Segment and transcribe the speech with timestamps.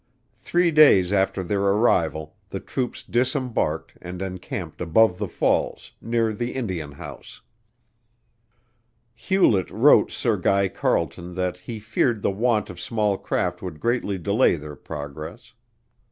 [0.35, 6.55] Three days after their arrival the troops disembarked and encamped above the Falls, near the
[6.55, 7.41] Indian House.
[9.13, 14.17] Hewlett wrote Sir Guy Carleton that he feared the want of small craft would greatly
[14.17, 15.53] delay their progress.